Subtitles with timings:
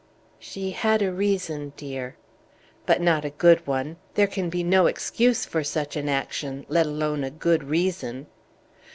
[0.39, 2.15] "She had a reason, dear."
[2.87, 3.97] "But not a good one!
[4.15, 8.25] There can be no excuse for such an action, let alone a good reason!"